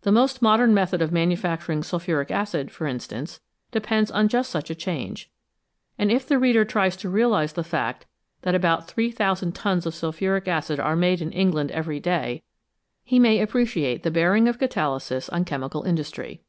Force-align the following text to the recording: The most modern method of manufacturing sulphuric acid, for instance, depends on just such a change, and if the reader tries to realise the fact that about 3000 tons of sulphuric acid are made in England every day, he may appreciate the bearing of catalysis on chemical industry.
The 0.00 0.10
most 0.10 0.42
modern 0.42 0.74
method 0.74 1.00
of 1.00 1.12
manufacturing 1.12 1.84
sulphuric 1.84 2.32
acid, 2.32 2.72
for 2.72 2.88
instance, 2.88 3.38
depends 3.70 4.10
on 4.10 4.26
just 4.26 4.50
such 4.50 4.68
a 4.68 4.74
change, 4.74 5.30
and 5.96 6.10
if 6.10 6.26
the 6.26 6.40
reader 6.40 6.64
tries 6.64 6.96
to 6.96 7.08
realise 7.08 7.52
the 7.52 7.62
fact 7.62 8.04
that 8.42 8.56
about 8.56 8.88
3000 8.88 9.54
tons 9.54 9.86
of 9.86 9.94
sulphuric 9.94 10.48
acid 10.48 10.80
are 10.80 10.96
made 10.96 11.20
in 11.22 11.30
England 11.30 11.70
every 11.70 12.00
day, 12.00 12.42
he 13.04 13.20
may 13.20 13.38
appreciate 13.40 14.02
the 14.02 14.10
bearing 14.10 14.48
of 14.48 14.58
catalysis 14.58 15.32
on 15.32 15.44
chemical 15.44 15.84
industry. 15.84 16.42